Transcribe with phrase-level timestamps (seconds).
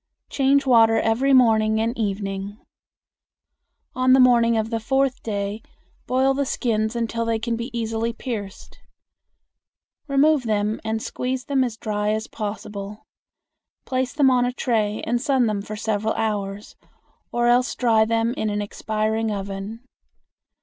[0.31, 2.57] Change water every morning and evening.
[3.93, 5.61] On the morning of the fourth day
[6.07, 8.79] boil the skins until they can be easily pierced.
[10.07, 13.05] Remove them and squeeze them as dry as possible.
[13.85, 16.75] Place them on a tray and sun them for several hours,
[17.31, 19.81] or else dry them in an expiring oven.